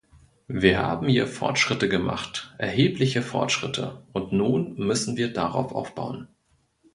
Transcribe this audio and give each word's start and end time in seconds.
Wir 0.47 0.79
haben 0.79 1.07
hier 1.09 1.27
Fortschritte 1.27 1.87
gemacht, 1.87 2.55
erhebliche 2.57 3.21
Fortschritte, 3.21 4.03
und 4.13 4.31
nun 4.33 4.73
müssen 4.79 5.15
wir 5.15 5.31
darauf 5.31 5.75
aufbauen. 5.75 6.27